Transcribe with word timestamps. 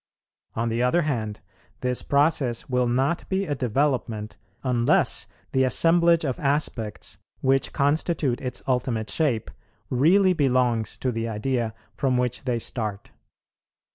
On 0.55 0.69
the 0.69 0.81
other 0.81 1.03
hand 1.03 1.41
this 1.81 2.01
process 2.01 2.67
will 2.67 2.87
not 2.87 3.29
be 3.29 3.45
a 3.45 3.53
development, 3.53 4.35
unless 4.63 5.27
the 5.51 5.63
assemblage 5.63 6.25
of 6.25 6.39
aspects, 6.39 7.19
which 7.41 7.71
constitute 7.71 8.41
its 8.41 8.63
ultimate 8.67 9.11
shape, 9.11 9.51
really 9.91 10.33
belongs 10.33 10.97
to 10.97 11.11
the 11.11 11.27
idea 11.29 11.75
from 11.95 12.17
which 12.17 12.45
they 12.45 12.57
start. 12.57 13.11